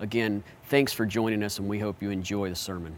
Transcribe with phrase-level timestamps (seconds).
[0.00, 2.96] Again, thanks for joining us, and we hope you enjoy the sermon.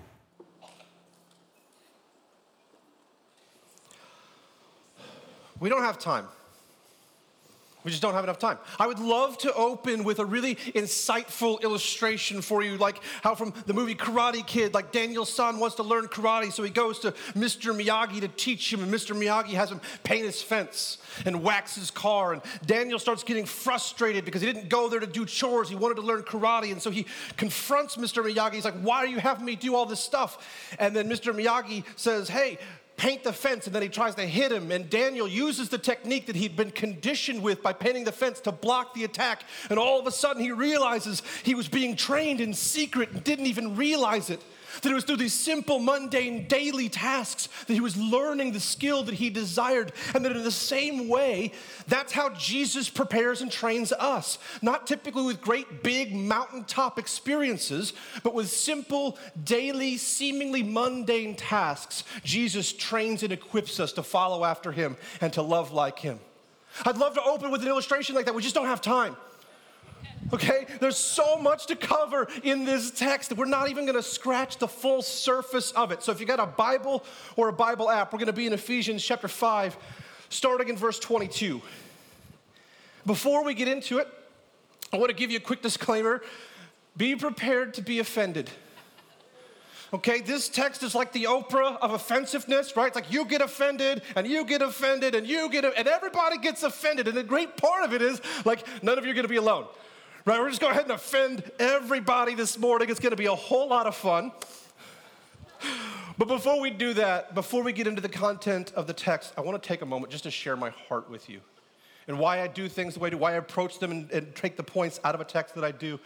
[5.61, 6.27] We don't have time.
[7.83, 8.59] We just don't have enough time.
[8.79, 13.55] I would love to open with a really insightful illustration for you, like how from
[13.65, 17.75] the movie Karate Kid, like Daniel-san wants to learn karate, so he goes to Mr.
[17.75, 19.17] Miyagi to teach him, and Mr.
[19.17, 22.35] Miyagi has him paint his fence and wax his car.
[22.35, 25.95] And Daniel starts getting frustrated because he didn't go there to do chores, he wanted
[25.97, 26.73] to learn karate.
[26.73, 27.07] And so he
[27.39, 28.23] confronts Mr.
[28.23, 28.55] Miyagi.
[28.55, 30.77] He's like, Why are you having me do all this stuff?
[30.79, 31.35] And then Mr.
[31.35, 32.59] Miyagi says, Hey,
[33.01, 34.71] paint the fence and then he tries to hit him.
[34.71, 38.53] And Daniel uses the technique that he'd been conditioned with by painting the fence to
[38.53, 39.45] block the attack.
[39.71, 43.47] And all of a sudden he realizes he was being trained in secret and didn't
[43.47, 44.43] even realize it.
[44.83, 49.03] That it was through these simple, mundane, daily tasks that he was learning the skill
[49.05, 49.93] that he desired.
[50.15, 51.53] And that in the same way,
[51.89, 54.39] that's how Jesus prepares and trains us.
[54.63, 62.05] Not typically with great, big, mountaintop experiences, but with simple, daily, seemingly mundane tasks.
[62.25, 66.21] Jesus trains and equips us to follow after him and to love like him.
[66.85, 68.35] I'd love to open with an illustration like that.
[68.35, 69.17] We just don't have time.
[70.33, 70.67] Okay?
[70.81, 74.69] There's so much to cover in this text that we're not even to scratch the
[74.69, 76.03] full surface of it.
[76.03, 77.05] So if you got a Bible
[77.37, 79.77] or a Bible app, we're to be in Ephesians chapter 5,
[80.29, 81.61] starting in verse 22.
[83.07, 84.09] Before we get into it,
[84.93, 86.23] I want to give you a quick disclaimer.
[86.97, 88.51] Be prepared to be offended.
[89.93, 92.87] Okay, this text is like the Oprah of offensiveness, right?
[92.87, 96.63] It's like you get offended and you get offended and you get and everybody gets
[96.63, 97.09] offended.
[97.09, 99.67] And the great part of it is like none of you are to be alone.
[100.27, 100.39] Right?
[100.39, 102.91] We're just going ahead and offend everybody this morning.
[102.91, 104.33] It's going to be a whole lot of fun.
[106.19, 109.41] But before we do that, before we get into the content of the text, I
[109.41, 111.41] want to take a moment just to share my heart with you
[112.07, 114.35] and why I do things the way I do, why I approach them and, and
[114.35, 115.99] take the points out of a text that I do.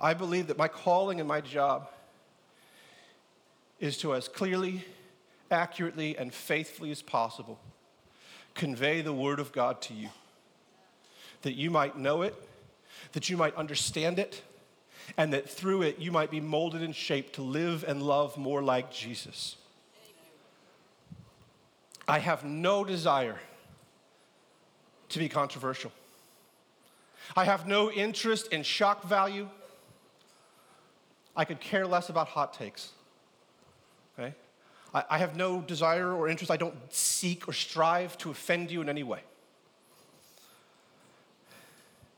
[0.00, 1.90] I believe that my calling and my job
[3.80, 4.84] is to, as clearly,
[5.50, 7.58] accurately, and faithfully as possible,
[8.54, 10.10] convey the Word of God to you
[11.46, 12.34] that you might know it,
[13.12, 14.42] that you might understand it,
[15.16, 18.64] and that through it you might be molded and shaped to live and love more
[18.64, 19.54] like Jesus.
[22.08, 23.38] I have no desire
[25.10, 25.92] to be controversial.
[27.36, 29.48] I have no interest in shock value.
[31.36, 32.90] I could care less about hot takes.
[34.18, 34.34] Okay?
[34.92, 36.50] I, I have no desire or interest.
[36.50, 39.20] I don't seek or strive to offend you in any way.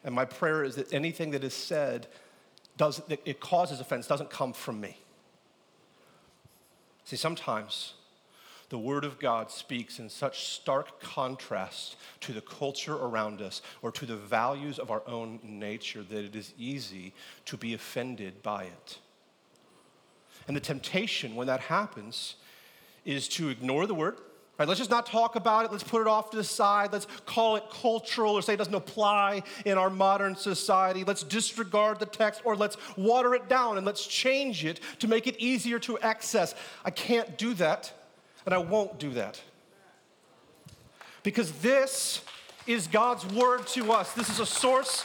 [0.04, 2.06] And my prayer is that anything that is said
[2.76, 4.96] does, that it causes offense doesn't come from me.
[7.04, 7.94] See, sometimes
[8.68, 13.90] the Word of God speaks in such stark contrast to the culture around us or
[13.92, 17.14] to the values of our own nature that it is easy
[17.46, 18.98] to be offended by it.
[20.46, 22.36] And the temptation when that happens
[23.04, 24.18] is to ignore the Word
[24.58, 25.70] Right, let's just not talk about it.
[25.70, 26.92] Let's put it off to the side.
[26.92, 31.04] Let's call it cultural or say it doesn't apply in our modern society.
[31.04, 35.28] Let's disregard the text or let's water it down and let's change it to make
[35.28, 36.56] it easier to access.
[36.84, 37.92] I can't do that
[38.46, 39.40] and I won't do that.
[41.22, 42.22] Because this
[42.66, 44.12] is God's word to us.
[44.12, 45.04] This is a source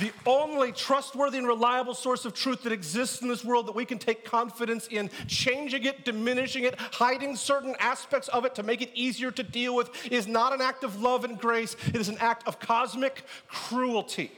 [0.00, 3.84] the only trustworthy and reliable source of truth that exists in this world that we
[3.84, 8.82] can take confidence in, changing it, diminishing it, hiding certain aspects of it to make
[8.82, 11.76] it easier to deal with, is not an act of love and grace.
[11.88, 14.32] It is an act of cosmic cruelty.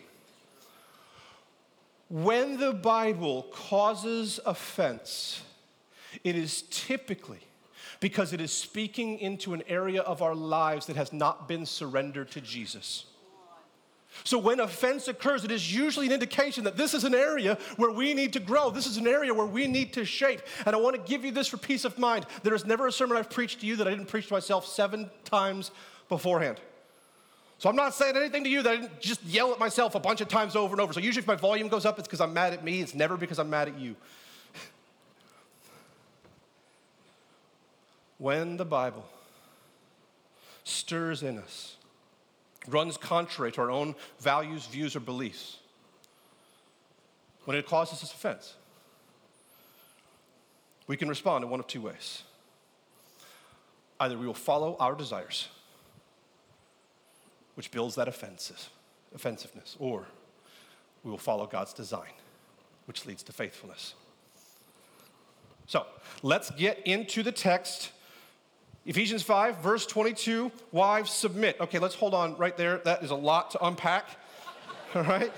[2.08, 5.42] When the Bible causes offense,
[6.24, 7.38] it is typically
[8.00, 12.30] because it is speaking into an area of our lives that has not been surrendered
[12.32, 13.04] to Jesus.
[14.24, 17.90] So, when offense occurs, it is usually an indication that this is an area where
[17.90, 18.70] we need to grow.
[18.70, 20.42] This is an area where we need to shape.
[20.66, 22.26] And I want to give you this for peace of mind.
[22.42, 24.66] There is never a sermon I've preached to you that I didn't preach to myself
[24.66, 25.70] seven times
[26.08, 26.58] beforehand.
[27.58, 30.00] So, I'm not saying anything to you that I didn't just yell at myself a
[30.00, 30.92] bunch of times over and over.
[30.92, 32.80] So, usually if my volume goes up, it's because I'm mad at me.
[32.80, 33.96] It's never because I'm mad at you.
[38.18, 39.04] when the Bible
[40.64, 41.76] stirs in us,
[42.68, 45.58] runs contrary to our own values, views, or beliefs.
[47.46, 48.54] when it causes us offense,
[50.86, 52.22] we can respond in one of two ways.
[53.98, 55.48] Either we will follow our desires,
[57.54, 58.70] which builds that offensive,
[59.14, 60.06] offensiveness, or
[61.02, 62.12] we will follow God's design,
[62.86, 63.94] which leads to faithfulness.
[65.66, 65.86] So
[66.22, 67.90] let's get into the text.
[68.86, 71.60] Ephesians 5, verse 22, wives submit.
[71.60, 72.78] Okay, let's hold on right there.
[72.78, 74.06] That is a lot to unpack.
[74.94, 75.32] All right?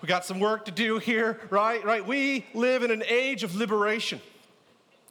[0.00, 1.84] We got some work to do here, right?
[1.84, 2.06] Right?
[2.06, 4.20] We live in an age of liberation,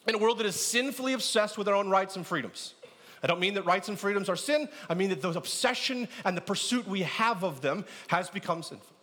[0.08, 2.74] in a world that is sinfully obsessed with our own rights and freedoms.
[3.22, 4.70] I don't mean that rights and freedoms are sin.
[4.90, 8.96] I mean that the obsession and the pursuit we have of them has become sinful.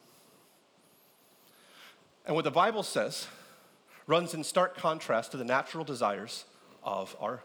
[2.25, 3.29] And what the Bible says
[4.07, 6.47] runs in stark contrast to the natural desires
[6.87, 7.43] of our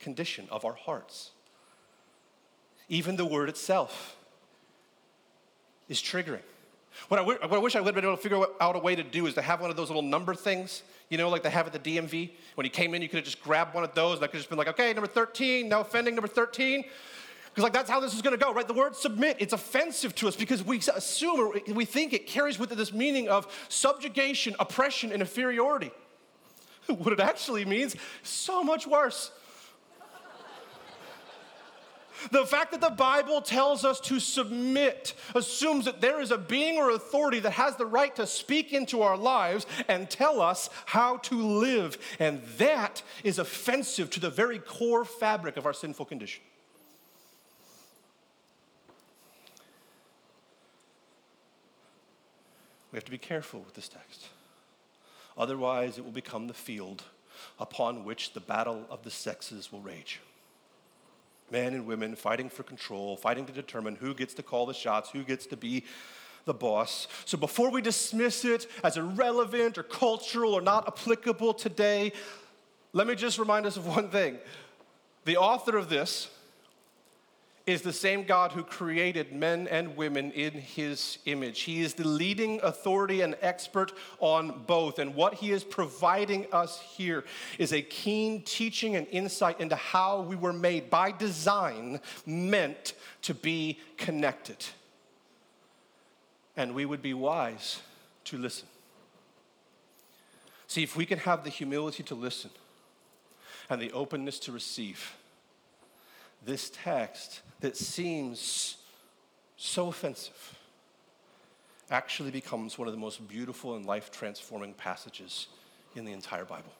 [0.00, 1.30] condition, of our hearts.
[2.88, 4.16] Even the word itself
[5.88, 6.40] is triggering.
[7.08, 8.80] What I, w- what I wish I would have been able to figure out a
[8.80, 11.44] way to do is to have one of those little number things, you know, like
[11.44, 12.30] they have at the DMV.
[12.56, 14.34] When you came in, you could have just grabbed one of those, and I could
[14.34, 16.84] have just been like, okay, number 13, no offending, number 13.
[17.44, 18.66] Because, like, that's how this is going to go, right?
[18.66, 22.58] The word submit, it's offensive to us because we assume or we think it carries
[22.58, 25.90] with it this meaning of subjugation, oppression, and inferiority.
[26.98, 29.30] What it actually means, so much worse.
[32.30, 36.76] The fact that the Bible tells us to submit assumes that there is a being
[36.76, 41.16] or authority that has the right to speak into our lives and tell us how
[41.18, 41.96] to live.
[42.18, 46.42] And that is offensive to the very core fabric of our sinful condition.
[52.92, 54.26] We have to be careful with this text.
[55.40, 57.02] Otherwise, it will become the field
[57.58, 60.20] upon which the battle of the sexes will rage.
[61.50, 65.08] Men and women fighting for control, fighting to determine who gets to call the shots,
[65.08, 65.84] who gets to be
[66.44, 67.08] the boss.
[67.24, 72.12] So before we dismiss it as irrelevant or cultural or not applicable today,
[72.92, 74.38] let me just remind us of one thing.
[75.24, 76.28] The author of this
[77.70, 81.60] is the same God who created men and women in his image.
[81.60, 84.98] He is the leading authority and expert on both.
[84.98, 87.24] And what he is providing us here
[87.58, 93.34] is a keen teaching and insight into how we were made by design, meant to
[93.34, 94.66] be connected.
[96.56, 97.80] And we would be wise
[98.24, 98.66] to listen.
[100.66, 102.50] See, if we can have the humility to listen
[103.68, 105.16] and the openness to receive,
[106.44, 108.76] this text that seems
[109.56, 110.56] so offensive
[111.90, 115.48] actually becomes one of the most beautiful and life transforming passages
[115.96, 116.72] in the entire Bible.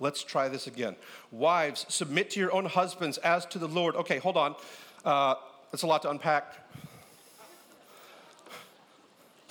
[0.00, 0.96] Let's try this again.
[1.30, 3.94] Wives, submit to your own husbands as to the Lord.
[3.94, 4.56] Okay, hold on.
[5.04, 5.36] Uh,
[5.70, 6.52] that's a lot to unpack.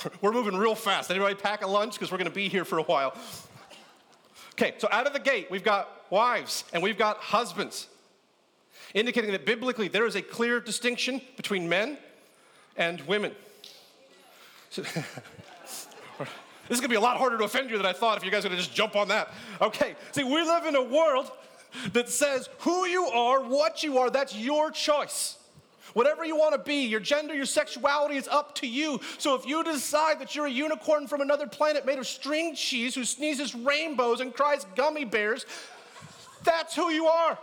[0.21, 1.09] We're moving real fast.
[1.11, 1.93] Anybody pack a lunch?
[1.93, 3.15] Because we're going to be here for a while.
[4.53, 7.87] Okay, so out of the gate, we've got wives and we've got husbands,
[8.93, 11.97] indicating that biblically there is a clear distinction between men
[12.77, 13.33] and women.
[14.69, 15.87] So, this
[16.69, 18.45] is gonna be a lot harder to offend you than I thought if you guys
[18.45, 19.33] are gonna just jump on that.
[19.59, 21.31] Okay, see, we live in a world
[21.93, 25.37] that says who you are, what you are, that's your choice.
[25.93, 28.99] Whatever you want to be, your gender, your sexuality is up to you.
[29.19, 32.95] So if you decide that you're a unicorn from another planet made of string cheese
[32.95, 35.45] who sneezes rainbows and cries gummy bears,
[36.43, 37.37] that's who you are.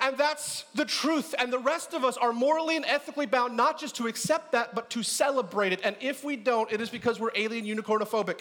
[0.00, 1.34] And that's the truth.
[1.38, 4.74] And the rest of us are morally and ethically bound not just to accept that,
[4.74, 5.80] but to celebrate it.
[5.84, 8.40] And if we don't, it is because we're alien unicornophobic.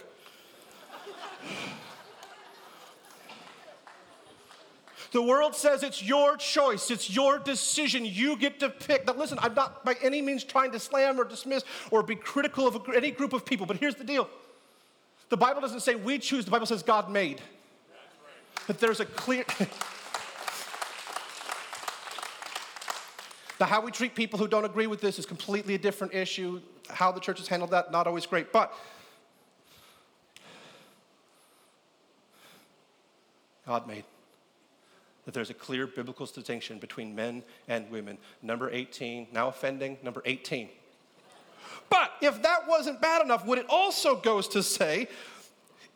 [5.11, 8.05] The world says it's your choice, it's your decision.
[8.05, 9.05] You get to pick.
[9.05, 12.65] Now, listen, I'm not by any means trying to slam or dismiss or be critical
[12.65, 14.29] of any group of people, but here's the deal
[15.29, 17.41] the Bible doesn't say we choose, the Bible says God made.
[18.67, 19.45] That there's a clear.
[23.59, 26.61] now, how we treat people who don't agree with this is completely a different issue.
[26.89, 28.51] How the church has handled that, not always great.
[28.51, 28.73] But
[33.65, 34.03] God made
[35.25, 38.17] that there's a clear biblical distinction between men and women.
[38.41, 40.69] Number 18, now offending, number 18.
[41.89, 45.07] But if that wasn't bad enough, what it also goes to say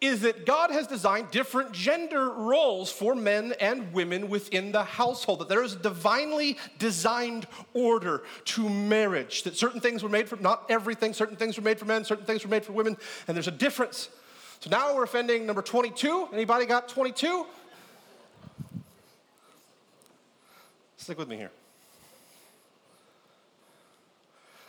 [0.01, 5.39] is that God has designed different gender roles for men and women within the household,
[5.39, 10.35] that there is a divinely designed order to marriage, that certain things were made for,
[10.35, 12.97] not everything, certain things were made for men, certain things were made for women,
[13.27, 14.09] and there's a difference.
[14.59, 16.29] So now we're offending number 22.
[16.33, 17.45] Anybody got 22?
[20.97, 21.51] Stick with me here.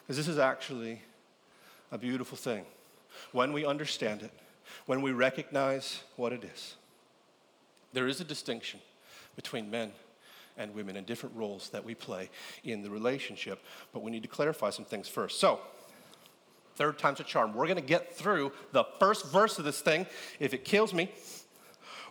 [0.03, 1.03] Because this is actually
[1.91, 2.65] a beautiful thing
[3.33, 4.31] when we understand it,
[4.87, 6.77] when we recognize what it is.
[7.93, 8.81] There is a distinction
[9.35, 9.93] between men
[10.57, 12.31] and women and different roles that we play
[12.65, 13.63] in the relationship,
[13.93, 15.39] but we need to clarify some things first.
[15.39, 15.61] So,
[16.77, 17.55] third time's a charm.
[17.55, 20.07] We're going to get through the first verse of this thing.
[20.41, 21.11] If it kills me,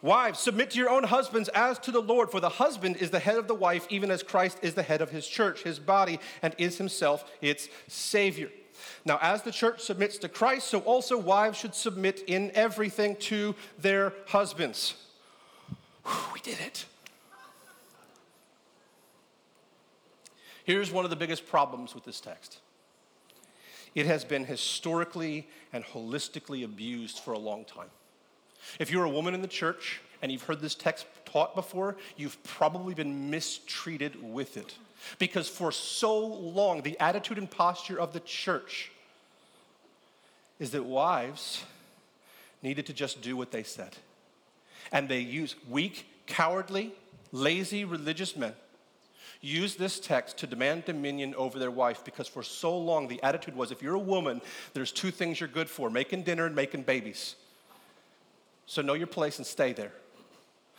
[0.02, 3.20] Wives, submit to your own husbands as to the Lord, for the husband is the
[3.20, 6.20] head of the wife, even as Christ is the head of his church, his body,
[6.44, 8.50] and is himself its Savior.
[9.06, 13.56] Now, as the church submits to Christ, so also wives should submit in everything to
[13.80, 14.96] their husbands.
[16.06, 16.86] Whew, we did it.
[20.64, 22.60] Here's one of the biggest problems with this text
[23.94, 27.90] it has been historically and holistically abused for a long time.
[28.80, 32.42] If you're a woman in the church and you've heard this text taught before, you've
[32.44, 34.76] probably been mistreated with it.
[35.20, 38.92] Because for so long, the attitude and posture of the church
[40.60, 41.64] is that wives
[42.64, 43.96] needed to just do what they said.
[44.92, 46.94] And they use weak, cowardly,
[47.32, 48.54] lazy religious men
[49.46, 53.56] use this text to demand dominion over their wife because for so long the attitude
[53.56, 54.42] was if you're a woman,
[54.74, 57.36] there's two things you're good for making dinner and making babies.
[58.66, 59.92] So know your place and stay there.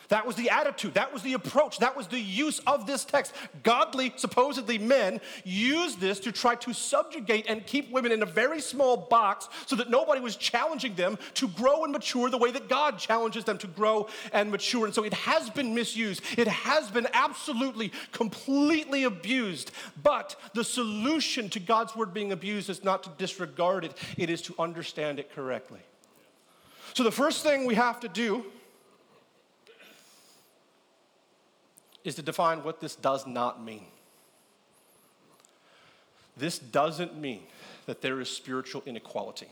[0.09, 3.33] That was the attitude, that was the approach, that was the use of this text.
[3.63, 8.61] Godly, supposedly men, use this to try to subjugate and keep women in a very
[8.61, 12.69] small box so that nobody was challenging them to grow and mature the way that
[12.69, 14.87] God challenges them to grow and mature.
[14.87, 19.73] And so it has been misused, it has been absolutely, completely abused.
[20.03, 24.43] But the solution to God's word being abused is not to disregard it, it is
[24.43, 25.81] to understand it correctly.
[26.95, 28.47] So, the first thing we have to do
[32.07, 33.85] is to define what this does not mean.
[36.37, 37.43] This doesn't mean
[37.87, 39.49] that there is spiritual inequality.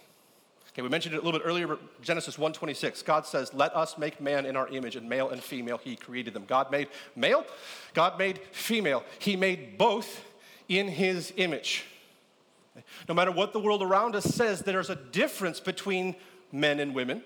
[0.68, 3.98] Okay, we mentioned it a little bit earlier, but Genesis 1:26, God says, "Let us
[3.98, 7.44] make man in our image, and male and female he created them." God made male,
[7.92, 9.04] God made female.
[9.18, 10.20] He made both
[10.68, 11.84] in his image.
[13.08, 16.16] No matter what the world around us says, there's a difference between
[16.52, 17.24] men and women.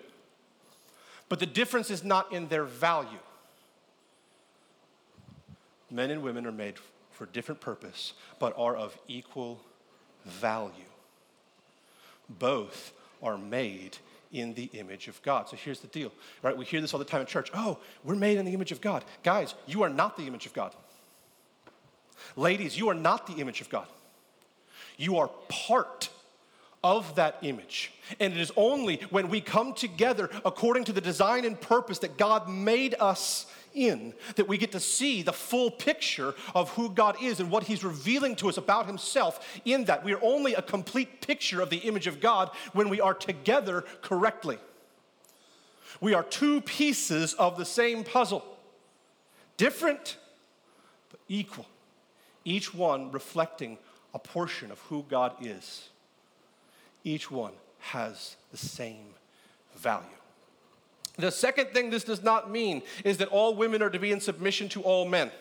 [1.29, 3.21] But the difference is not in their value.
[5.91, 6.75] Men and women are made
[7.13, 9.61] for different purpose, but are of equal
[10.25, 10.73] value.
[12.29, 12.93] Both
[13.23, 13.99] are made
[14.33, 15.49] in the image of God.
[15.49, 16.57] So here's the deal, right?
[16.57, 17.51] We hear this all the time in church.
[17.55, 19.05] Oh, we're made in the image of God.
[19.23, 20.75] Guys, you are not the image of God.
[22.37, 23.87] Ladies, you are not the image of God.
[24.97, 26.11] You are part
[26.85, 27.93] of that image.
[28.21, 32.17] And it is only when we come together according to the design and purpose that
[32.17, 33.47] God made us
[33.85, 37.65] in that we get to see the full picture of who God is and what
[37.65, 40.05] He's revealing to us about Himself in that.
[40.05, 43.85] We are only a complete picture of the image of God when we are together
[44.03, 44.59] correctly.
[46.01, 48.45] We are two pieces of the same puzzle,
[49.57, 50.17] different
[51.11, 51.67] but equal,
[52.45, 53.79] each one reflecting
[54.15, 55.89] a portion of who God is
[57.05, 59.15] each one has the same
[59.77, 60.07] value.
[61.19, 64.21] The second thing this does not mean is that all women are to be in
[64.21, 65.33] submission to all men.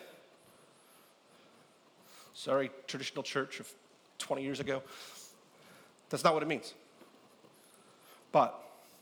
[2.34, 3.72] Sorry, traditional church of
[4.18, 4.82] 20 years ago.
[6.10, 6.74] That's not what it means.
[8.32, 8.60] But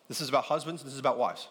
[0.08, 1.48] this is about husbands, this is about wives.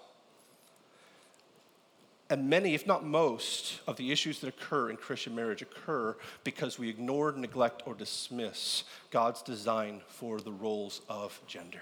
[2.30, 6.80] And many, if not most, of the issues that occur in Christian marriage occur because
[6.80, 11.82] we ignore, neglect, or dismiss God's design for the roles of gender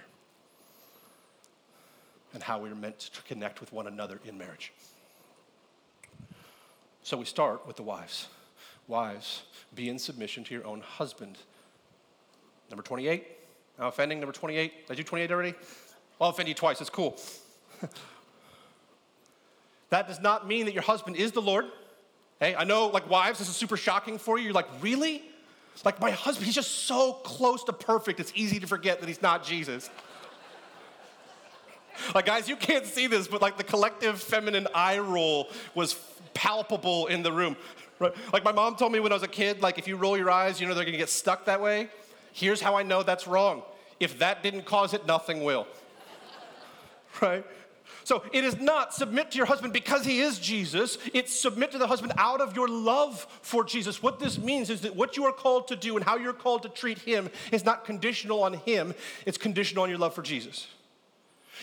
[2.34, 4.74] and how we are meant to connect with one another in marriage.
[7.04, 8.28] So we start with the wives.
[8.88, 9.44] Wives,
[9.76, 11.38] be in submission to your own husband.
[12.70, 13.28] Number 28.
[13.80, 14.88] Now offending, number 28.
[14.88, 15.54] Did I do 28 already?
[16.20, 17.18] I'll offend you twice, it's cool.
[19.94, 21.66] That does not mean that your husband is the Lord.
[22.40, 24.46] Hey, I know, like wives, this is super shocking for you.
[24.46, 25.22] You're like, really?
[25.86, 29.22] Like my husband, he's just so close to perfect, it's easy to forget that he's
[29.22, 29.92] not Jesus.
[32.14, 35.96] Like, guys, you can't see this, but like the collective feminine eye roll was
[36.34, 37.56] palpable in the room.
[38.00, 38.14] Right?
[38.32, 40.32] Like my mom told me when I was a kid, like if you roll your
[40.32, 41.90] eyes, you know they're gonna get stuck that way.
[42.32, 43.64] Here's how I know that's wrong.
[44.00, 45.68] If that didn't cause it, nothing will.
[47.22, 47.46] right?
[48.04, 50.98] So it is not submit to your husband because he is Jesus.
[51.14, 54.04] It's submit to the husband out of your love for Jesus.
[54.04, 56.64] What this means is that what you are called to do and how you're called
[56.64, 58.94] to treat him is not conditional on him,
[59.26, 60.68] it's conditional on your love for Jesus.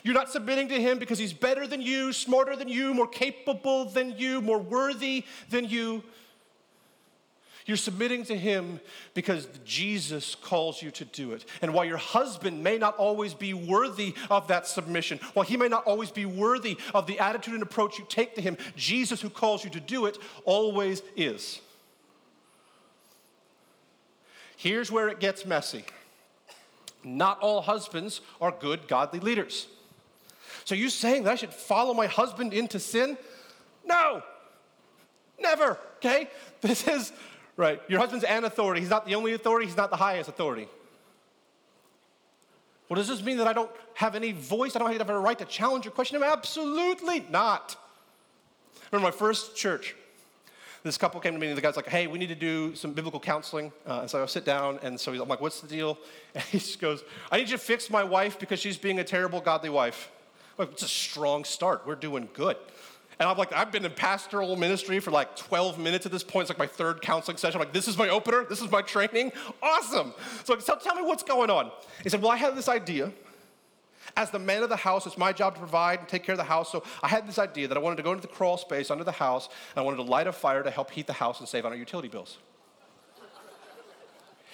[0.03, 3.85] You're not submitting to him because he's better than you, smarter than you, more capable
[3.85, 6.03] than you, more worthy than you.
[7.71, 8.81] You're submitting to Him
[9.15, 11.45] because Jesus calls you to do it.
[11.63, 15.69] And while your husband may not always be worthy of that submission, while he may
[15.69, 19.31] not always be worthy of the attitude and approach you take to him, Jesus, who
[19.31, 21.61] calls you to do it, always is.
[24.57, 25.85] Here's where it gets messy.
[27.05, 29.69] Not all husbands are good, godly leaders.
[30.71, 33.19] So, you saying that I should follow my husband into sin?
[33.85, 34.23] No,
[35.37, 36.31] never, okay?
[36.61, 37.13] This is,
[37.57, 38.81] right, your husband's an authority.
[38.81, 40.69] He's not the only authority, he's not the highest authority.
[42.89, 44.77] Well, does this mean that I don't have any voice?
[44.77, 46.23] I don't have a right to challenge or question him?
[46.23, 47.75] Absolutely not.
[48.93, 49.97] Remember my first church,
[50.85, 52.93] this couple came to me and the guy's like, hey, we need to do some
[52.93, 53.73] biblical counseling.
[53.89, 55.99] Uh, and so I sit down and so I'm like, what's the deal?
[56.37, 59.05] And he just goes, I need you to fix my wife because she's being a
[59.05, 60.09] terrible godly wife.
[60.59, 61.87] Like, it's a strong start.
[61.87, 62.57] We're doing good.
[63.21, 66.45] And I'm like, I've been in pastoral ministry for like 12 minutes at this point.
[66.45, 67.61] It's like my third counseling session.
[67.61, 68.47] I'm like, this is my opener.
[68.49, 69.33] This is my training.
[69.63, 70.15] Awesome.
[70.45, 71.71] So, so tell me what's going on.
[72.03, 73.13] He said, well, I have this idea.
[74.17, 76.39] As the man of the house, it's my job to provide and take care of
[76.39, 76.73] the house.
[76.73, 79.05] So I had this idea that I wanted to go into the crawl space under
[79.05, 81.49] the house and I wanted to light a fire to help heat the house and
[81.49, 82.39] save on our utility bills.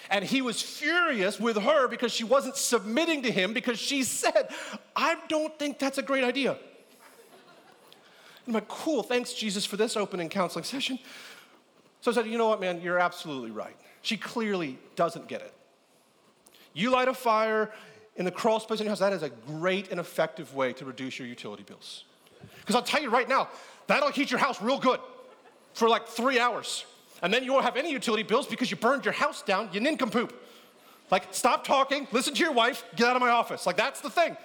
[0.09, 4.49] And he was furious with her because she wasn't submitting to him because she said,
[4.95, 6.57] I don't think that's a great idea.
[8.45, 10.97] I'm like, cool, thanks, Jesus, for this opening counseling session.
[11.99, 13.75] So I said, you know what, man, you're absolutely right.
[14.01, 15.53] She clearly doesn't get it.
[16.73, 17.73] You light a fire,
[18.17, 20.85] in the crawl space in your house, that is a great and effective way to
[20.85, 22.03] reduce your utility bills.
[22.59, 23.49] Because I'll tell you right now,
[23.85, 24.99] that'll heat your house real good
[25.73, 26.85] for like three hours.
[27.21, 29.79] And then you won't have any utility bills because you burned your house down, you
[29.79, 30.33] nincompoop.
[31.09, 33.65] Like, stop talking, listen to your wife, get out of my office.
[33.65, 34.35] Like, that's the thing.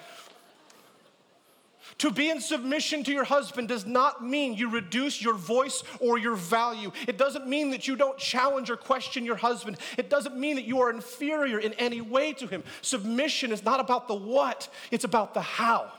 [1.98, 6.18] To be in submission to your husband does not mean you reduce your voice or
[6.18, 6.90] your value.
[7.06, 9.76] It doesn't mean that you don't challenge or question your husband.
[9.98, 12.62] It doesn't mean that you are inferior in any way to him.
[12.80, 15.92] Submission is not about the what, it's about the how.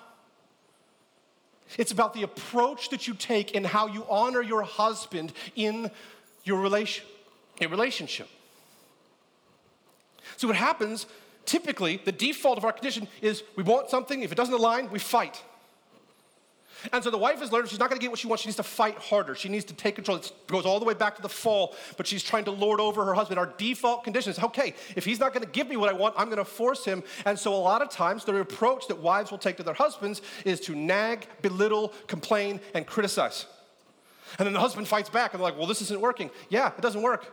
[1.78, 5.90] It's about the approach that you take and how you honor your husband in
[6.44, 7.06] your relation,
[7.60, 8.30] in relationship.
[10.38, 11.06] So what happens
[11.46, 14.98] typically the default of our condition is we want something if it doesn't align we
[14.98, 15.44] fight
[16.92, 18.44] and so the wife has learned she's not going to get what she wants.
[18.44, 19.36] She needs to fight harder.
[19.36, 20.18] She needs to take control.
[20.18, 23.06] It goes all the way back to the fall, but she's trying to lord over
[23.06, 23.40] her husband.
[23.40, 26.16] Our default condition is okay, if he's not going to give me what I want,
[26.18, 27.04] I'm going to force him.
[27.26, 30.22] And so a lot of times, the approach that wives will take to their husbands
[30.46, 33.46] is to nag, belittle, complain, and criticize.
[34.40, 36.32] And then the husband fights back and they're like, well, this isn't working.
[36.50, 37.32] Yeah, it doesn't work.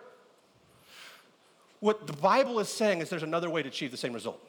[1.81, 4.41] What the Bible is saying is there's another way to achieve the same result.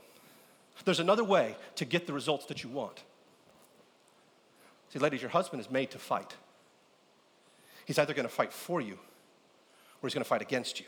[0.83, 3.03] There's another way to get the results that you want.
[4.89, 6.35] See, ladies, your husband is made to fight.
[7.85, 10.87] He's either going to fight for you or he's going to fight against you.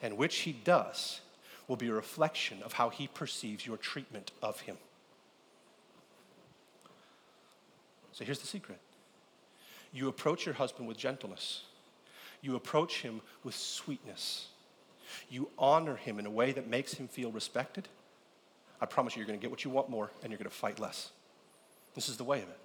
[0.00, 1.20] And which he does
[1.68, 4.76] will be a reflection of how he perceives your treatment of him.
[8.12, 8.78] So here's the secret
[9.92, 11.62] you approach your husband with gentleness,
[12.40, 14.48] you approach him with sweetness,
[15.28, 17.88] you honor him in a way that makes him feel respected.
[18.80, 20.56] I promise you, you're going to get what you want more and you're going to
[20.56, 21.10] fight less.
[21.94, 22.58] This is the way of it.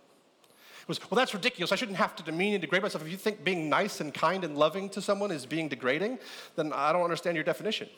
[0.81, 1.71] It was, well, that's ridiculous.
[1.71, 3.03] I shouldn't have to demean and degrade myself.
[3.03, 6.19] If you think being nice and kind and loving to someone is being degrading,
[6.55, 7.89] then I don't understand your definition.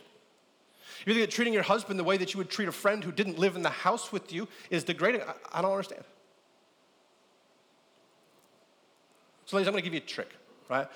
[1.01, 3.03] If you think that treating your husband the way that you would treat a friend
[3.03, 6.03] who didn't live in the house with you is degrading, I, I don't understand.
[9.49, 10.29] So, ladies, I'm going to give you a trick,
[10.69, 10.88] right?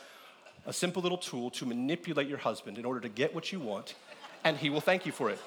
[0.67, 3.95] A simple little tool to manipulate your husband in order to get what you want,
[4.43, 5.39] and he will thank you for it.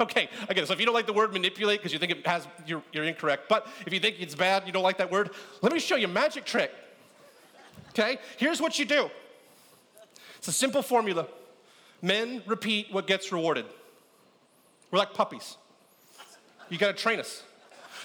[0.00, 2.48] Okay, again, so if you don't like the word manipulate because you think it has,
[2.64, 3.50] you're, you're incorrect.
[3.50, 5.28] But if you think it's bad, you don't like that word,
[5.60, 6.72] let me show you a magic trick.
[7.90, 9.10] Okay, here's what you do
[10.38, 11.26] it's a simple formula
[12.00, 13.66] men repeat what gets rewarded.
[14.90, 15.58] We're like puppies.
[16.70, 17.42] You gotta train us.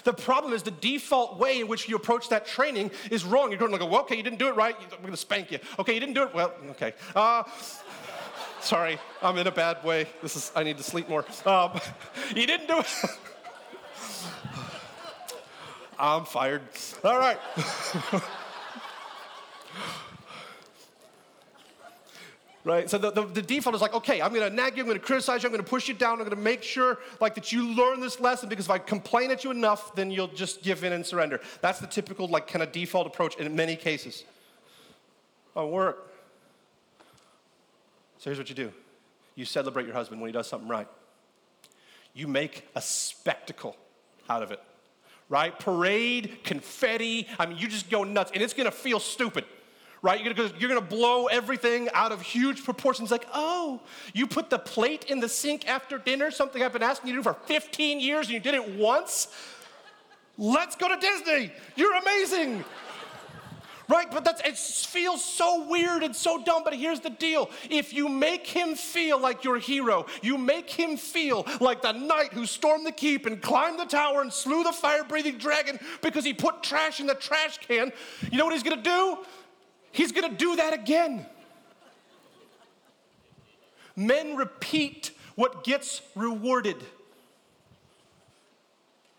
[0.04, 3.50] The problem is the default way in which you approach that training is wrong.
[3.50, 4.76] You're going to go, well, okay, you didn't do it right.
[4.80, 5.58] I'm going to spank you.
[5.78, 6.52] Okay, you didn't do it well.
[6.70, 6.94] Okay.
[7.14, 7.42] Uh,
[8.60, 10.08] Sorry, I'm in a bad way.
[10.22, 11.24] This is, I need to sleep more.
[11.44, 11.80] Um,
[12.34, 12.86] you didn't do it.
[15.98, 16.62] I'm fired.
[17.04, 17.38] All right.
[22.66, 22.90] Right?
[22.90, 25.42] So the, the, the, default is like, okay, I'm gonna nag you, I'm gonna criticize
[25.42, 28.18] you, I'm gonna push you down, I'm gonna make sure like that you learn this
[28.18, 31.40] lesson because if I complain at you enough, then you'll just give in and surrender.
[31.60, 34.24] That's the typical like kind of default approach in many cases.
[35.54, 36.12] Oh, On work,
[38.18, 38.72] so here's what you do
[39.36, 40.88] you celebrate your husband when he does something right,
[42.14, 43.76] you make a spectacle
[44.28, 44.60] out of it.
[45.28, 45.56] Right?
[45.58, 47.28] Parade, confetti.
[47.38, 49.44] I mean, you just go nuts, and it's gonna feel stupid
[50.02, 50.22] right?
[50.22, 53.10] You're gonna, you're gonna blow everything out of huge proportions.
[53.10, 53.80] Like, oh,
[54.14, 57.18] you put the plate in the sink after dinner, something I've been asking you to
[57.20, 59.28] do for 15 years and you did it once?
[60.38, 61.52] Let's go to Disney.
[61.76, 62.64] You're amazing.
[63.88, 64.10] Right?
[64.10, 66.64] But that's it feels so weird and so dumb.
[66.64, 67.50] But here's the deal.
[67.70, 72.32] If you make him feel like your hero, you make him feel like the knight
[72.32, 76.34] who stormed the keep and climbed the tower and slew the fire-breathing dragon because he
[76.34, 77.92] put trash in the trash can,
[78.30, 79.18] you know what he's gonna do?
[79.96, 81.24] He's gonna do that again.
[83.96, 86.76] Men repeat what gets rewarded.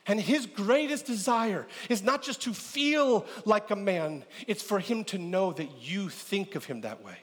[0.06, 5.04] And his greatest desire is not just to feel like a man, it's for him
[5.06, 7.18] to know that you think of him that way.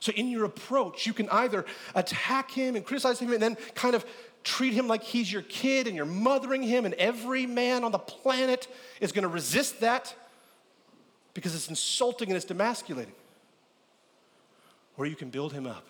[0.00, 3.94] So, in your approach, you can either attack him and criticize him and then kind
[3.94, 4.04] of
[4.42, 8.00] treat him like he's your kid and you're mothering him, and every man on the
[8.00, 8.66] planet
[9.00, 10.12] is going to resist that
[11.34, 13.14] because it's insulting and it's demasculating.
[14.96, 15.86] Or you can build him up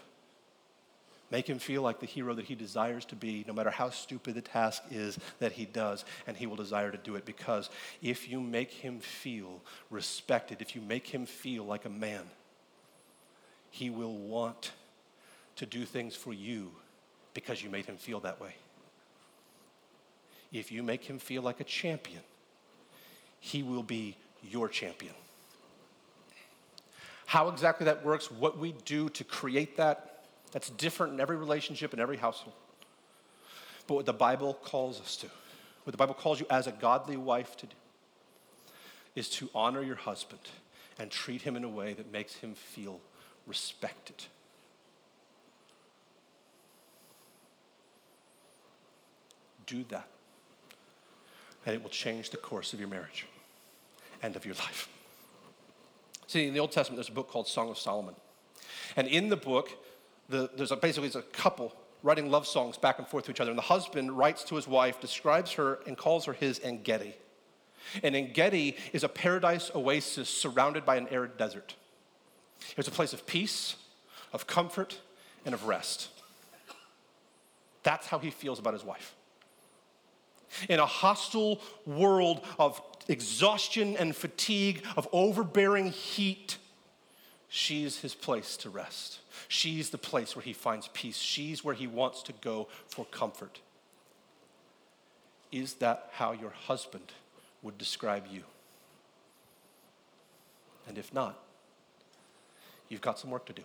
[1.33, 4.35] Make him feel like the hero that he desires to be, no matter how stupid
[4.35, 7.25] the task is that he does, and he will desire to do it.
[7.25, 7.71] Because
[8.03, 12.25] if you make him feel respected, if you make him feel like a man,
[13.71, 14.73] he will want
[15.57, 16.71] to do things for you
[17.33, 18.55] because you made him feel that way.
[20.53, 22.21] If you make him feel like a champion,
[23.41, 25.15] he will be your champion.
[27.33, 31.95] How exactly that works, what we do to create that, that's different in every relationship,
[31.95, 32.55] in every household.
[33.87, 35.29] But what the Bible calls us to,
[35.85, 37.75] what the Bible calls you as a godly wife to do,
[39.15, 40.43] is to honor your husband
[40.99, 43.01] and treat him in a way that makes him feel
[43.47, 44.25] respected.
[49.65, 50.07] Do that,
[51.65, 53.25] and it will change the course of your marriage
[54.23, 54.92] and of your life.
[56.33, 58.15] See, in the Old Testament, there's a book called Song of Solomon.
[58.97, 59.69] And in the book,
[60.31, 63.41] the, there's a, basically it's a couple writing love songs back and forth to each
[63.41, 63.51] other.
[63.51, 67.15] And the husband writes to his wife, describes her, and calls her his Engedi.
[68.03, 71.75] And Engedi is a paradise oasis surrounded by an arid desert.
[72.79, 73.77] It's a place of peace,
[74.33, 75.01] of comfort,
[75.45, 76.09] and of rest.
[77.83, 79.15] That's how he feels about his wife.
[80.71, 86.59] In a hostile world of exhaustion and fatigue, of overbearing heat,
[87.49, 89.21] she's his place to rest.
[89.49, 91.19] She's the place where he finds peace.
[91.19, 93.61] She's where he wants to go for comfort.
[95.51, 97.13] Is that how your husband
[97.63, 98.45] would describe you?
[100.89, 101.39] And if not,
[102.89, 103.63] you've got some work to do.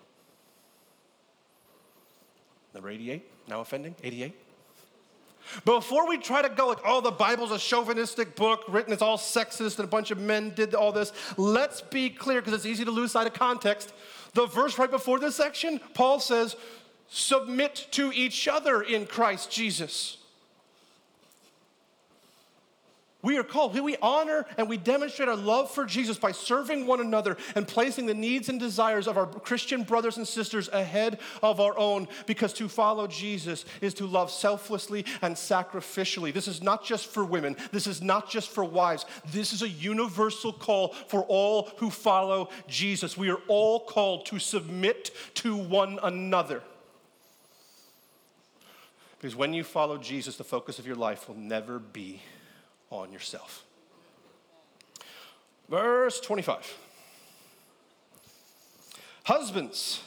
[2.74, 4.47] Number 88, now offending, 88.
[5.66, 9.18] Before we try to go like, oh, the Bible's a chauvinistic book, written, it's all
[9.18, 12.86] sexist, and a bunch of men did all this, let's be clear, because it's easy
[12.86, 13.94] to lose sight of context.
[14.34, 16.56] The verse right before this section, Paul says,
[17.10, 20.18] submit to each other in Christ Jesus.
[23.24, 27.00] We are called, we honor and we demonstrate our love for Jesus by serving one
[27.00, 31.60] another and placing the needs and desires of our Christian brothers and sisters ahead of
[31.60, 36.32] our own because to follow Jesus is to love selflessly and sacrificially.
[36.32, 39.06] This is not just for women, this is not just for wives.
[39.32, 43.18] This is a universal call for all who follow Jesus.
[43.18, 46.62] We are all called to submit to one another.
[49.20, 52.22] Because when you follow Jesus, the focus of your life will never be
[52.90, 53.64] on yourself.
[55.70, 56.78] Verse 25.
[59.26, 60.02] Husbands,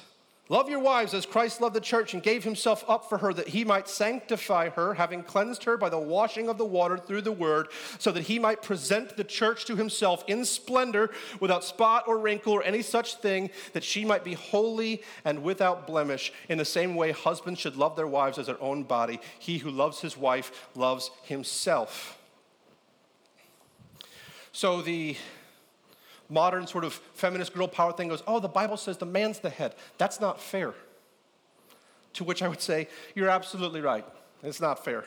[0.49, 3.49] love your wives as Christ loved the church and gave himself up for her that
[3.49, 7.31] he might sanctify her, having cleansed her by the washing of the water through the
[7.31, 12.19] word, so that he might present the church to himself in splendor, without spot or
[12.19, 16.33] wrinkle or any such thing, that she might be holy and without blemish.
[16.49, 19.21] In the same way, husbands should love their wives as their own body.
[19.39, 22.17] He who loves his wife loves himself.
[24.53, 25.17] So the
[26.29, 29.51] modern sort of feminist girl power thing goes, oh, the Bible says the man's the
[29.51, 29.75] head.
[29.99, 30.75] That's not fair.
[32.15, 34.05] To which I would say, you're absolutely right.
[34.43, 35.05] It's not fair.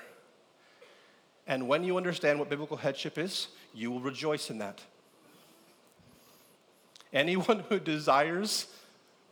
[1.47, 4.81] And when you understand what biblical headship is, you will rejoice in that.
[7.11, 8.67] Anyone who desires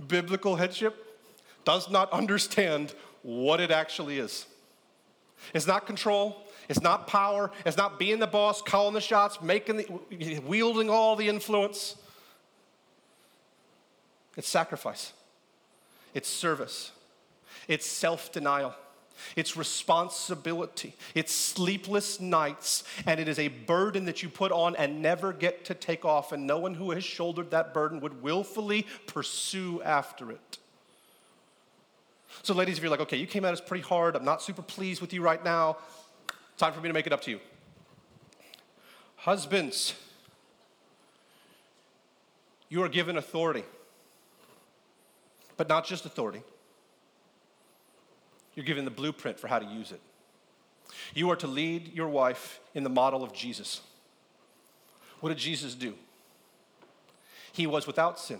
[0.08, 1.20] biblical headship
[1.64, 2.94] does not understand
[3.24, 4.46] what it actually is.
[5.54, 7.52] It's not control, it's not power.
[7.66, 11.96] It's not being the boss, calling the shots, making the, wielding all the influence.
[14.38, 15.14] It's sacrifice.
[16.14, 16.92] It's service.
[17.68, 18.76] It's self denial.
[19.36, 20.96] It's responsibility.
[21.14, 25.66] It's sleepless nights, and it is a burden that you put on and never get
[25.66, 26.32] to take off.
[26.32, 30.58] And no one who has shouldered that burden would willfully pursue after it.
[32.44, 34.62] So, ladies, if you're like, okay, you came at us pretty hard, I'm not super
[34.62, 35.78] pleased with you right now,
[36.62, 37.40] time for me to make it up to you.
[39.16, 39.96] Husbands,
[42.70, 43.64] you are given authority,
[45.58, 46.44] but not just authority.
[48.54, 50.02] You're given the blueprint for how to use it.
[51.16, 53.82] You are to lead your wife in the model of Jesus.
[55.20, 55.96] What did Jesus do?
[57.54, 58.40] He was without sin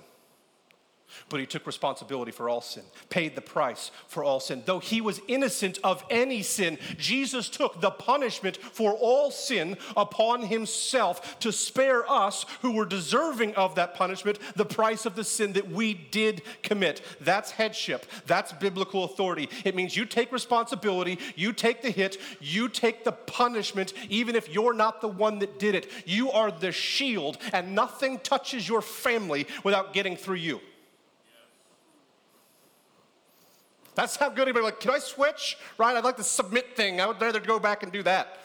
[1.30, 4.64] but he took responsibility for all sin, paid the price for all sin.
[4.66, 10.44] Though he was innocent of any sin, Jesus took the punishment for all sin upon
[10.44, 15.54] himself to spare us who were deserving of that punishment the price of the sin
[15.54, 17.02] that we did commit.
[17.22, 19.50] That's headship, that's biblical authority.
[19.66, 24.50] It means you take responsibility, you take the hit, you take the punishment, even if
[24.50, 25.90] you're not the one that did it.
[26.06, 30.62] You are the shield, and nothing touches your family without getting through you.
[33.96, 35.58] That's how good anybody like, can I switch?
[35.78, 35.96] Right?
[35.96, 37.02] I'd like the submit thing.
[37.02, 38.40] I would rather go back and do that.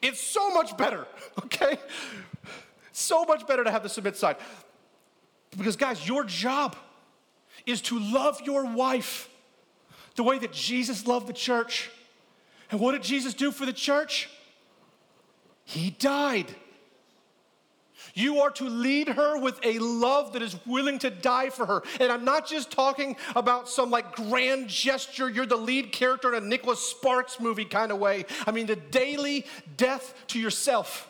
[0.00, 1.06] It's so much better,
[1.44, 1.76] okay?
[2.92, 4.36] So much better to have the submit side.
[5.56, 6.76] Because, guys, your job
[7.66, 9.28] is to love your wife
[10.16, 11.90] the way that Jesus loved the church.
[12.70, 14.30] And what did Jesus do for the church?
[15.64, 16.54] He died.
[18.14, 21.82] You are to lead her with a love that is willing to die for her.
[22.00, 26.42] And I'm not just talking about some like grand gesture, you're the lead character in
[26.42, 28.26] a Nicholas Sparks movie kind of way.
[28.46, 31.08] I mean, the daily death to yourself.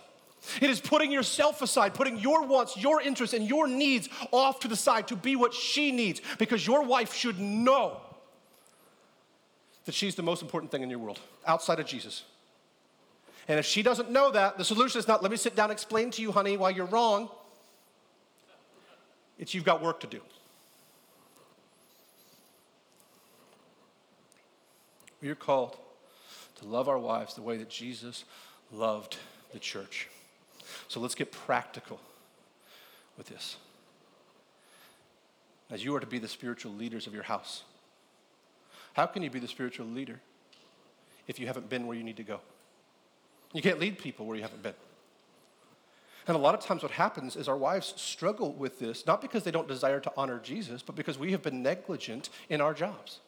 [0.61, 4.69] It is putting yourself aside, putting your wants, your interests, and your needs off to
[4.69, 8.01] the side to be what she needs because your wife should know
[9.85, 12.25] that she's the most important thing in your world outside of Jesus.
[13.49, 15.73] And if she doesn't know that, the solution is not, let me sit down and
[15.73, 17.29] explain to you, honey, why you're wrong.
[19.39, 20.21] It's you've got work to do.
[25.23, 25.77] We are called
[26.57, 28.25] to love our wives the way that Jesus
[28.73, 29.17] loved
[29.53, 30.09] the church.
[30.89, 32.01] So let's get practical
[33.17, 33.57] with this.
[35.71, 37.63] As you are to be the spiritual leaders of your house,
[38.95, 40.21] how can you be the spiritual leader
[41.27, 42.41] if you haven't been where you need to go?
[43.53, 44.75] You can't lead people where you haven't been.
[46.27, 49.43] And a lot of times, what happens is our wives struggle with this, not because
[49.43, 53.21] they don't desire to honor Jesus, but because we have been negligent in our jobs.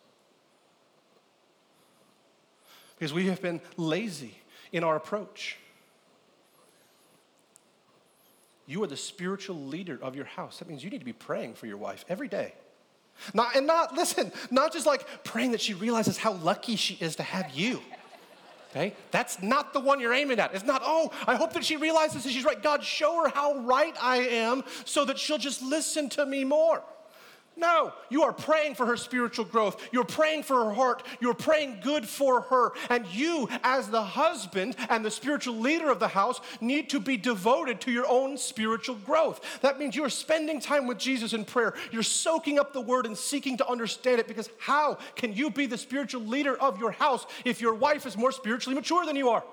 [2.97, 4.37] Because we have been lazy
[4.71, 5.59] in our approach.
[8.67, 10.61] You are the spiritual leader of your house.
[10.61, 12.55] That means you need to be praying for your wife every day.
[13.35, 17.17] Not, and not, listen, not just like praying that she realizes how lucky she is
[17.17, 17.81] to have you.
[18.73, 18.95] Okay?
[19.11, 20.55] That's not the one you're aiming at.
[20.55, 22.61] It's not, oh, I hope that she realizes that she's right.
[22.61, 26.83] God, show her how right I am so that she'll just listen to me more.
[27.55, 29.81] No, you are praying for her spiritual growth.
[29.93, 31.03] You're praying for her heart.
[31.21, 32.73] You're praying good for her.
[32.89, 37.19] And you, as the husband and the spiritual leader of the house, need to be
[37.19, 39.61] devoted to your own spiritual growth.
[39.61, 41.75] That means you are spending time with Jesus in prayer.
[41.91, 45.67] You're soaking up the word and seeking to understand it because how can you be
[45.67, 49.29] the spiritual leader of your house if your wife is more spiritually mature than you
[49.29, 49.45] are?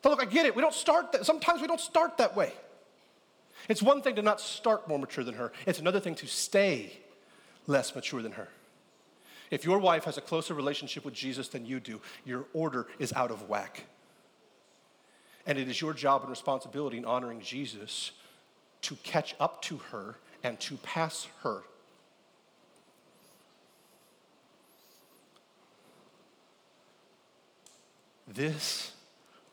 [0.00, 0.56] But look, I get it.
[0.56, 1.26] We don't start that.
[1.26, 2.52] Sometimes we don't start that way.
[3.68, 6.98] It's one thing to not start more mature than her, it's another thing to stay
[7.66, 8.48] less mature than her.
[9.50, 13.12] If your wife has a closer relationship with Jesus than you do, your order is
[13.12, 13.84] out of whack.
[15.46, 18.12] And it is your job and responsibility in honoring Jesus
[18.82, 21.62] to catch up to her and to pass her.
[28.26, 28.93] This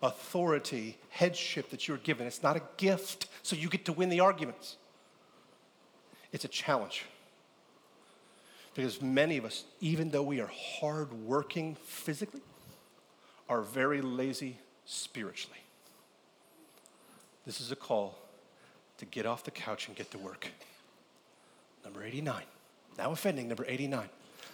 [0.01, 2.27] authority, headship that you're given.
[2.27, 4.77] It's not a gift, so you get to win the arguments.
[6.31, 7.05] It's a challenge.
[8.73, 12.41] Because many of us, even though we are hardworking physically,
[13.49, 15.59] are very lazy spiritually.
[17.45, 18.17] This is a call
[18.97, 20.47] to get off the couch and get to work.
[21.83, 22.43] Number 89.
[22.97, 24.07] Now offending, number 89.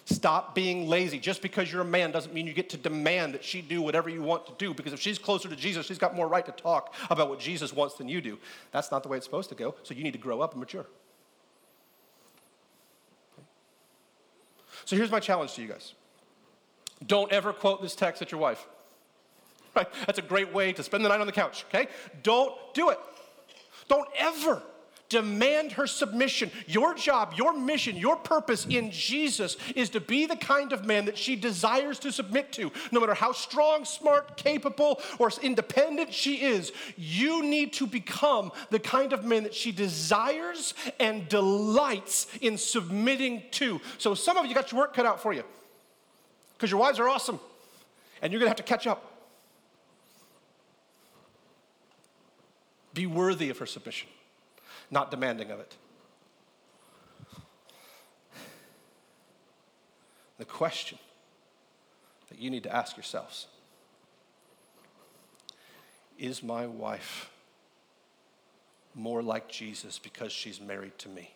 [0.10, 1.20] Stop being lazy.
[1.20, 4.10] Just because you're a man doesn't mean you get to demand that she do whatever
[4.10, 6.54] you want to do because if she's closer to Jesus, she's got more right to
[6.54, 8.38] talk about what Jesus wants than you do.
[8.72, 9.76] That's not the way it's supposed to go.
[9.84, 10.86] So you need to grow up and mature.
[14.86, 15.94] So here's my challenge to you guys.
[17.06, 18.66] Don't ever quote this text at your wife.
[19.76, 19.88] Right?
[20.08, 21.88] That's a great way to spend the night on the couch, okay?
[22.24, 22.98] Don't do it.
[23.88, 24.64] Don't ever
[25.10, 26.52] Demand her submission.
[26.66, 31.06] Your job, your mission, your purpose in Jesus is to be the kind of man
[31.06, 32.72] that she desires to submit to.
[32.92, 38.80] No matter how strong, smart, capable, or independent she is, you need to become the
[38.80, 43.80] kind of man that she desires and delights in submitting to.
[43.98, 45.44] So, some of you got your work cut out for you
[46.58, 47.40] because your wives are awesome
[48.22, 49.14] and you're going to have to catch up.
[52.94, 54.10] Be worthy of her submission
[54.90, 55.76] not demanding of it.
[60.38, 61.00] The question
[62.30, 63.48] that you need to ask yourselves
[66.18, 67.30] is my wife
[68.94, 71.32] more like Jesus because she's married to me?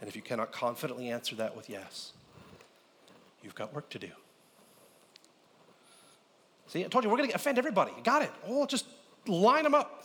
[0.00, 2.12] And if you cannot confidently answer that with yes,
[3.42, 4.10] you've got work to do.
[6.66, 7.92] See, I told you we're going to offend everybody.
[7.96, 8.30] You got it.
[8.46, 8.86] Oh, just
[9.26, 10.04] line them up.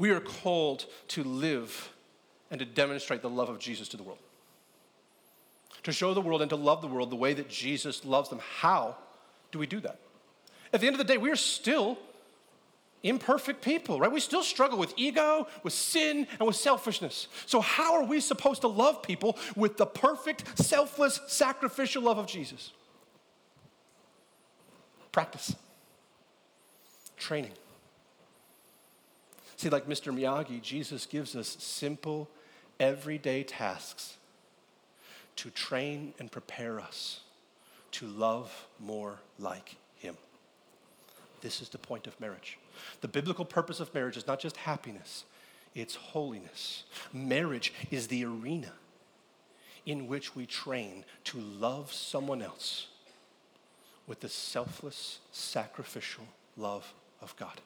[0.00, 1.92] We are called to live
[2.50, 4.18] and to demonstrate the love of Jesus to the world.
[5.82, 8.40] To show the world and to love the world the way that Jesus loves them.
[8.60, 8.96] How
[9.52, 10.00] do we do that?
[10.72, 11.98] At the end of the day, we are still
[13.02, 14.10] imperfect people, right?
[14.10, 17.28] We still struggle with ego, with sin, and with selfishness.
[17.44, 22.26] So, how are we supposed to love people with the perfect, selfless, sacrificial love of
[22.26, 22.72] Jesus?
[25.12, 25.54] Practice,
[27.18, 27.52] training.
[29.60, 30.10] See, like Mr.
[30.10, 32.30] Miyagi, Jesus gives us simple,
[32.78, 34.16] everyday tasks
[35.36, 37.20] to train and prepare us
[37.90, 40.16] to love more like Him.
[41.42, 42.56] This is the point of marriage.
[43.02, 45.24] The biblical purpose of marriage is not just happiness,
[45.74, 46.84] it's holiness.
[47.12, 48.72] Marriage is the arena
[49.84, 52.86] in which we train to love someone else
[54.06, 56.24] with the selfless, sacrificial
[56.56, 57.60] love of God.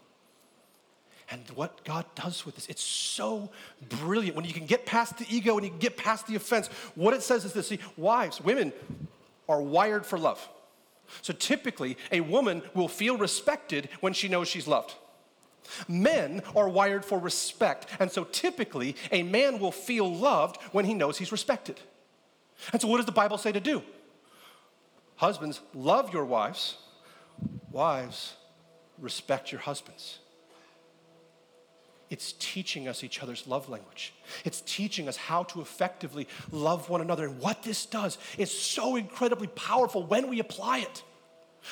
[1.30, 3.50] And what God does with this, it's so
[3.88, 4.36] brilliant.
[4.36, 7.14] When you can get past the ego and you can get past the offense, what
[7.14, 8.72] it says is this see, wives, women
[9.48, 10.46] are wired for love.
[11.22, 14.94] So typically, a woman will feel respected when she knows she's loved.
[15.88, 17.86] Men are wired for respect.
[17.98, 21.80] And so typically, a man will feel loved when he knows he's respected.
[22.72, 23.82] And so, what does the Bible say to do?
[25.16, 26.76] Husbands, love your wives.
[27.70, 28.34] Wives,
[28.98, 30.18] respect your husbands.
[32.10, 34.12] It's teaching us each other's love language.
[34.44, 37.26] It's teaching us how to effectively love one another.
[37.26, 41.02] And what this does is so incredibly powerful when we apply it.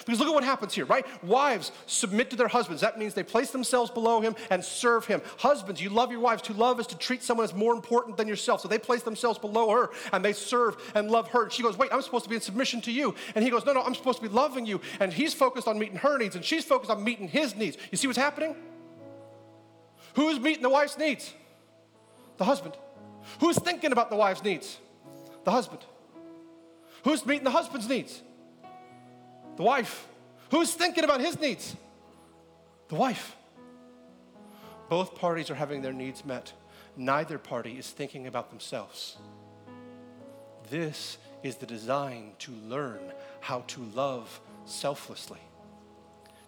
[0.06, 1.04] Because look at what happens here, right?
[1.22, 2.80] Wives submit to their husbands.
[2.80, 5.20] That means they place themselves below him and serve him.
[5.38, 6.42] Husbands, you love your wives.
[6.42, 8.62] To love is to treat someone as more important than yourself.
[8.62, 11.44] So they place themselves below her and they serve and love her.
[11.44, 13.14] And she goes, Wait, I'm supposed to be in submission to you.
[13.34, 14.80] And he goes, No, no, I'm supposed to be loving you.
[14.98, 17.76] And he's focused on meeting her needs and she's focused on meeting his needs.
[17.90, 18.56] You see what's happening?
[20.14, 21.32] Who's meeting the wife's needs?
[22.36, 22.76] The husband.
[23.40, 24.78] Who's thinking about the wife's needs?
[25.44, 25.84] The husband.
[27.04, 28.20] Who's meeting the husband's needs?
[29.56, 30.06] The wife.
[30.50, 31.76] Who's thinking about his needs?
[32.88, 33.36] The wife.
[34.88, 36.52] Both parties are having their needs met.
[36.96, 39.16] Neither party is thinking about themselves.
[40.70, 43.00] This is the design to learn
[43.40, 45.40] how to love selflessly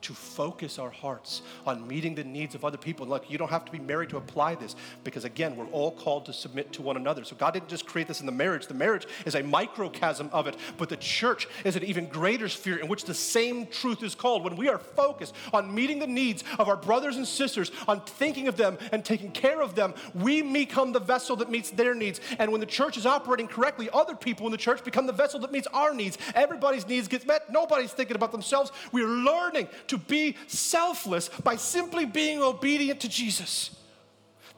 [0.05, 3.07] to focus our hearts on meeting the needs of other people.
[3.07, 6.27] Look, you don't have to be married to apply this because, again, we're all called
[6.27, 7.25] to submit to one another.
[7.25, 10.47] So God didn't just create this in the marriage, the marriage is a microcosm of
[10.47, 14.15] it, but the church is an even greater sphere in which the same truth is
[14.15, 14.45] called.
[14.45, 18.49] When we are focused on meeting the needs of our brothers and sisters, on thinking
[18.49, 22.21] of them and taking care of them, we become the vessel that meets their needs.
[22.39, 25.41] And when the church is operating correctly, other people in the church become the vessel
[25.41, 26.19] that meets our needs.
[26.35, 27.51] Everybody's needs get met.
[27.51, 28.71] Nobody's thinking about themselves.
[28.93, 33.77] We're learning to to be selfless by simply being obedient to Jesus.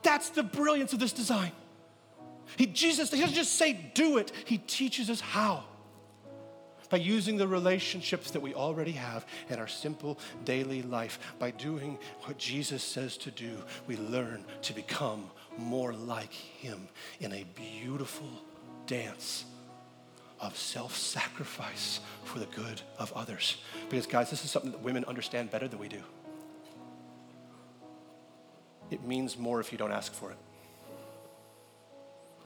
[0.01, 1.51] That's the brilliance of this design.
[2.55, 5.63] He, Jesus, he doesn't just say do it, he teaches us how.
[6.89, 11.99] By using the relationships that we already have in our simple daily life, by doing
[12.23, 13.57] what Jesus says to do,
[13.87, 16.87] we learn to become more like him
[17.19, 18.29] in a beautiful
[18.85, 19.45] dance
[20.39, 23.57] of self sacrifice for the good of others.
[23.89, 26.01] Because, guys, this is something that women understand better than we do.
[28.89, 30.37] it means more if you don't ask for it.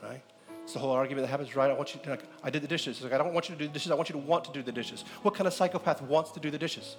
[0.02, 0.22] Right?
[0.64, 1.70] It's the whole argument that happens, right?
[1.70, 2.98] I want you to, like, I did the dishes.
[2.98, 3.92] It's like, I don't want you to do the dishes.
[3.92, 5.04] I want you to want to do the dishes.
[5.22, 6.96] What kind of psychopath wants to do the dishes?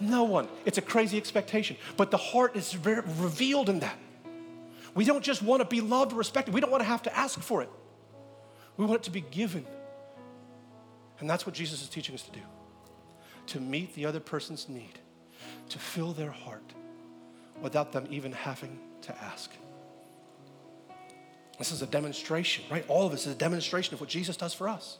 [0.00, 0.48] No one.
[0.64, 1.76] It's a crazy expectation.
[1.96, 3.96] But the heart is very revealed in that.
[4.94, 6.54] We don't just want to be loved or respected.
[6.54, 7.70] We don't want to have to ask for it.
[8.76, 9.66] We want it to be given.
[11.20, 12.40] And that's what Jesus is teaching us to do
[13.44, 15.00] to meet the other person's need,
[15.68, 16.72] to fill their heart
[17.60, 19.50] without them even having to ask.
[21.58, 22.84] This is a demonstration, right?
[22.88, 24.98] All of this is a demonstration of what Jesus does for us.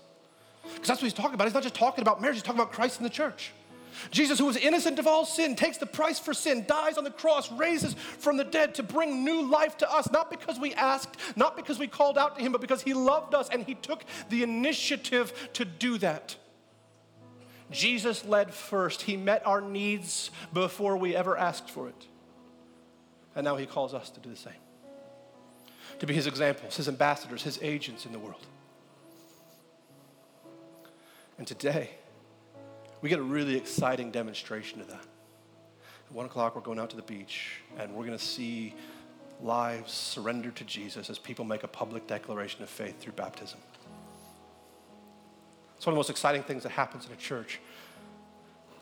[0.63, 1.47] Because that's what he's talking about.
[1.47, 3.53] He's not just talking about marriage, he's talking about Christ in the church.
[4.11, 7.11] Jesus, who was innocent of all sin, takes the price for sin, dies on the
[7.11, 11.17] cross, raises from the dead to bring new life to us, not because we asked,
[11.37, 14.05] not because we called out to him, but because he loved us and he took
[14.29, 16.37] the initiative to do that.
[17.71, 19.03] Jesus led first.
[19.03, 22.07] He met our needs before we ever asked for it.
[23.35, 24.53] And now he calls us to do the same
[25.99, 28.45] to be his examples, his ambassadors, his agents in the world.
[31.39, 31.91] And today,
[33.03, 35.03] we get a really exciting demonstration of that.
[36.07, 38.75] At one o'clock, we're going out to the beach, and we're going to see
[39.43, 43.59] lives surrendered to Jesus as people make a public declaration of faith through baptism.
[45.77, 47.59] It's one of the most exciting things that happens in a church.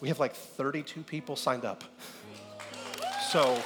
[0.00, 1.82] We have like 32 people signed up.
[3.30, 3.58] So,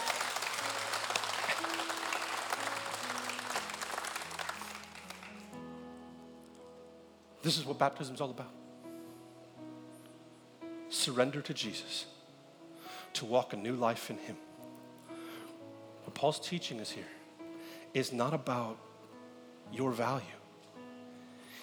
[7.42, 8.52] this is what baptism is all about
[10.95, 12.07] surrender to Jesus,
[13.14, 14.36] to walk a new life in Him.
[16.05, 17.05] What Paul's teaching us here
[17.92, 18.78] is not about
[19.72, 20.26] your value.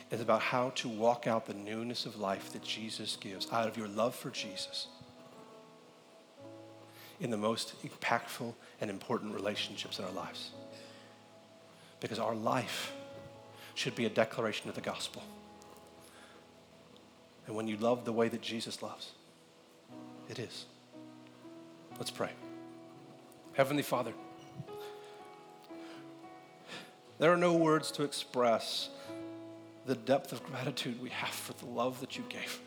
[0.09, 3.77] It's about how to walk out the newness of life that Jesus gives out of
[3.77, 4.87] your love for Jesus
[7.21, 10.51] in the most impactful and important relationships in our lives.
[11.99, 12.91] Because our life
[13.75, 15.23] should be a declaration of the gospel.
[17.47, 19.11] And when you love the way that Jesus loves,
[20.31, 20.65] it is.
[21.97, 22.29] Let's pray.
[23.53, 24.13] Heavenly Father,
[27.19, 28.89] there are no words to express
[29.85, 32.59] the depth of gratitude we have for the love that you gave.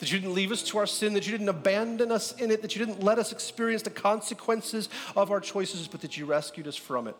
[0.00, 2.60] That you didn't leave us to our sin, that you didn't abandon us in it,
[2.62, 6.66] that you didn't let us experience the consequences of our choices, but that you rescued
[6.66, 7.16] us from it.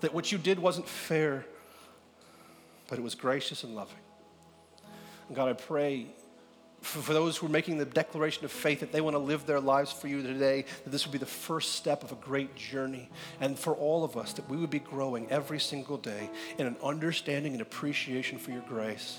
[0.00, 1.46] That what you did wasn't fair,
[2.88, 3.96] but it was gracious and loving.
[5.28, 6.08] And God, I pray
[6.80, 9.46] for, for those who are making the declaration of faith that they want to live
[9.46, 12.54] their lives for you today, that this would be the first step of a great
[12.54, 13.08] journey.
[13.40, 16.76] And for all of us, that we would be growing every single day in an
[16.82, 19.18] understanding and appreciation for your grace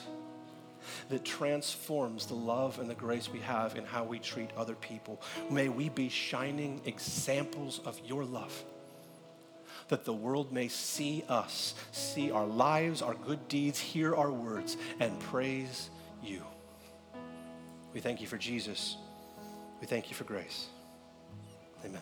[1.10, 5.22] that transforms the love and the grace we have in how we treat other people.
[5.49, 8.64] May we be shining examples of your love.
[9.89, 14.78] That the world may see us, see our lives, our good deeds, hear our words,
[14.99, 15.89] and praise
[16.24, 16.43] you.
[17.94, 18.98] We thank you for Jesus.
[19.82, 20.68] We thank you for grace.
[21.86, 22.02] Amen.